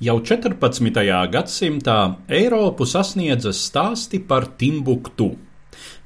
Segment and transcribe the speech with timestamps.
[0.00, 0.94] Jau 14.
[1.28, 1.94] gadsimtā
[2.32, 5.26] Eiropu sasniedza stāsti par Timbuktu,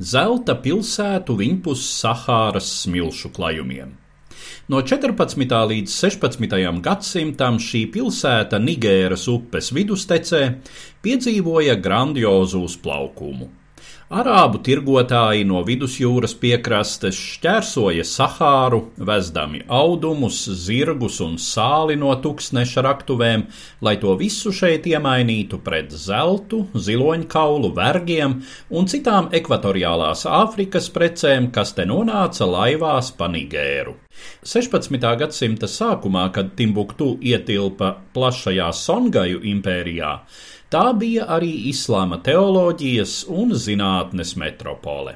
[0.03, 3.93] zelta pilsētu viņpus Sahāras smilšu klajumiem.
[4.67, 5.47] No 14.
[5.71, 6.59] līdz 16.
[6.83, 10.43] gadsimtam šī pilsēta Nigēras upes vidustecē
[11.07, 13.47] piedzīvoja grandiozu uzplaukumu.
[14.15, 18.79] Arābu tirgotāji no vidusjūras piekrastes šķērsoja Sahāru,
[19.09, 20.37] vezdami audumus,
[20.67, 23.43] zirgus un sāli no tūkstneša raktuvēm,
[23.83, 28.39] lai to visu šeit iemainītu pret zeltu, ziloņkaulu, vergiem
[28.71, 33.99] un citām ekvatoriālās Āfrikas precēm, kas te nonāca laivās pa Nigēru.
[34.47, 35.11] 16.
[35.25, 40.19] gadsimta sākumā, kad Timbuktu ietilpa plašajā Songaju impērijā,
[40.73, 45.13] Tā bija arī islāma teoloģijas un zinātnes metropole.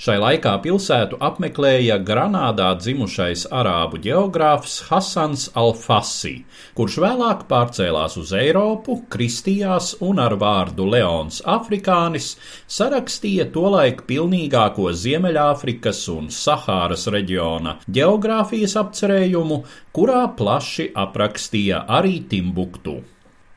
[0.00, 6.34] Šai laikā pilsētu apmeklēja Granādā dzimušais arābu geogrāfs Hasans Al-Fassi,
[6.78, 12.34] kurš vēlāk pārcēlās uz Eiropu, kristījās un ar vārdu Leons Afrikānis
[12.70, 19.64] sarakstīja tolaik pilnīgāko Ziemeļāfrikas un Sahāras reģiona geogrāfijas apcerējumu,
[19.96, 23.00] kurā plaši aprakstīja arī Timbuktu.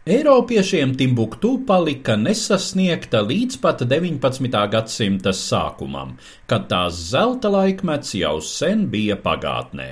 [0.03, 4.49] Eiropiešiem Timbuktu palika nesasniegta līdz pat 19.
[4.73, 9.87] gadsimta sākumam, kad tās zelta laikmets jau sen bija pagātnē.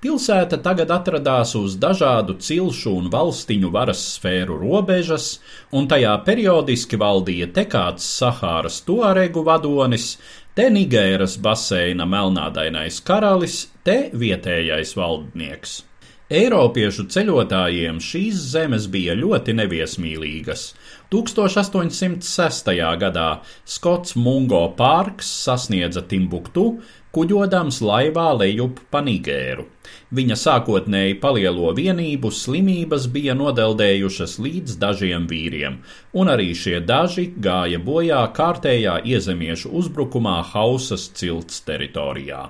[0.00, 5.28] Pilsēta tagad atradās uz dažādu cilšu un valstiņu varas sfēru robežas,
[5.76, 10.14] un tajā periodiski valdīja te kāds Sahāras tuaregu vadonis,
[10.56, 15.82] te Nigēras baseina melnādainais karalis, te vietējais valdnieks.
[16.32, 20.62] Eiropiešu ceļotājiem šīs zemes bija ļoti neviesmīlīgas.
[21.12, 22.70] 1806.
[23.02, 23.26] gadā
[23.68, 26.64] Skots Mungo Pārks sasniedza Timbuktu,
[27.12, 29.68] kuģodams laivā lejup pa Nigēru.
[30.16, 35.82] Viņa sākotnēji palielo vienību slimības bija nodeldējušas līdz dažiem vīriem,
[36.16, 42.46] un arī šie daži gāja bojā kārtējā iezemiešu uzbrukumā Hausas cilts teritorijā.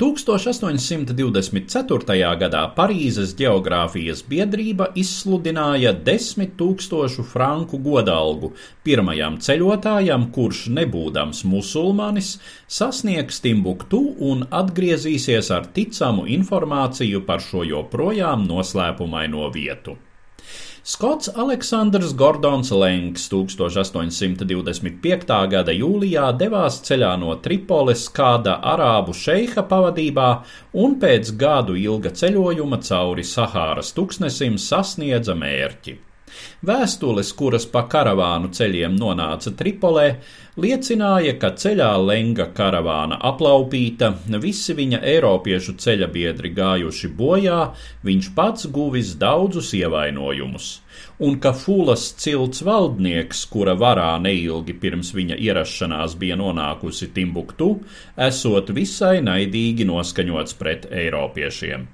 [0.00, 2.32] 1824.
[2.40, 8.56] gadā Parīzes geogrāfijas biedrība izsludināja desmit tūkstošu franku godalgu
[8.86, 14.00] pirmajam ceļotājam, kurš nebūdams musulmanis, sasniegs Timbuktu
[14.30, 20.00] un atgriezīsies ar ticamu informāciju par šo joprojām noslēpumaino vietu.
[20.82, 25.28] Skots Aleksandrs Gordons Lenks 1825.
[25.52, 30.28] gada jūlijā devās ceļā no Tripoles kāda arābu šeiha pavadībā
[30.80, 36.09] un pēc gadu ilga ceļojuma cauri Sahāras tuksnesim sasniedza mērķi.
[36.66, 40.06] Vēstules, kuras pa karavānu ceļiem nonāca Tripolē,
[40.60, 47.60] liecināja, ka ceļā lenga karavāna aplaupīta, visi viņa eiropiešu ceļa biedri gājuši bojā,
[48.04, 50.70] viņš pats guvis daudzus ievainojumus,
[51.20, 57.72] un ka Fulas cilts valdnieks, kura varā neilgi pirms viņa ierašanās bija nonākusi Timbuktu,
[58.30, 61.88] esot visai naidīgi noskaņots pret eiropiešiem.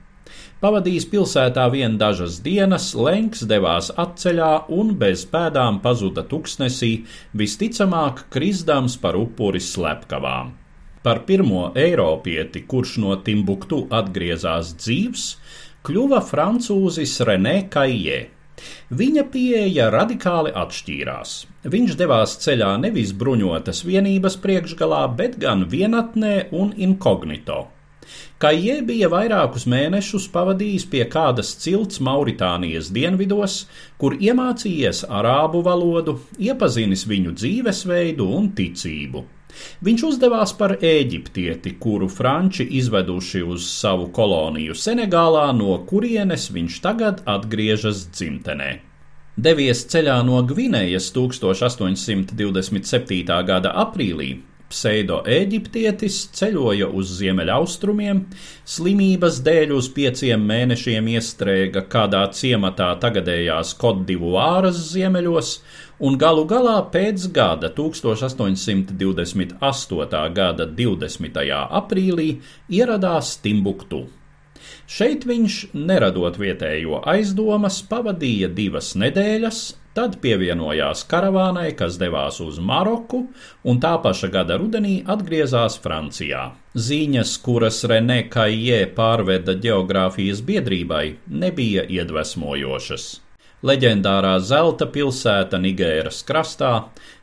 [0.62, 6.92] Pavadījis pilsētā vien dažas dienas, Lenks devās atceļā un bez pēdām pazuda tuksnesī,
[7.36, 10.54] visticamāk krizdams par upuri slepkavām.
[11.06, 15.26] Par pirmo eiropieti, kurš no Timbuktu atgriezās dzīvs,
[15.86, 18.24] kļuva francūzis René Kaijē.
[18.98, 21.36] Viņa pieeja radikāli atšķīrās.
[21.76, 27.66] Viņš devās ceļā nevis bruņotas vienības priekšgalā, bet gan vienatnē un inkognito.
[28.42, 33.62] Kaijē bija vairākus mēnešus pavadījis pie kādas cilts Mauritānijas dienvidos,
[34.00, 39.24] kur iemācījies arābu valodu, iepazinis viņu dzīvesveidu un ticību.
[39.86, 47.22] Viņš uzdevās par eģiptieti, kuru franči izveduši uz savu koloniju Senegālā, no kurienes viņš tagad
[47.36, 48.70] atgriežas dzimtenē.
[49.36, 53.40] Devies ceļā no Gvinējas 1827.
[53.50, 54.30] gada aprīlī,
[54.76, 58.20] pseido-eģiptietis ceļoja uz ziemeļaustrumiem,
[58.68, 65.48] slimības dēļ uz pieciem mēnešiem iestrēga kādā ciematā tagadējās Kodivāras ziemeļos,
[66.04, 69.56] un galu galā pēc gada 1828.
[70.36, 71.40] gada 20.
[71.80, 72.28] aprīlī
[72.68, 74.04] ieradās Timbuktu.
[74.86, 79.58] Šeit viņš, neradot vietējo aizdomas, pavadīja divas nedēļas,
[79.96, 83.22] Tad pievienojās karavānai, kas devās uz Maroku,
[83.64, 86.50] un tā paša gada rudenī atgriezās Francijā.
[86.76, 91.06] Ziņas, kuras Renē Kaijē pārveda geogrāfijas biedrībai,
[91.44, 93.06] nebija iedvesmojošas.
[93.64, 96.74] Leģendārā zelta pilsēta Nigēras krastā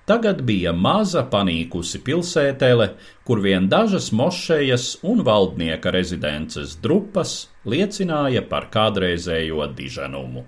[0.10, 2.90] tagad bija maza panīkusi pilsētele,
[3.24, 7.38] kur vien dažas mošejas un valdnieka rezidences drupas
[7.70, 10.48] liecināja par kādreizējo diženumu.